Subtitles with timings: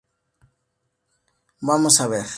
[1.61, 2.25] Vamos a ver.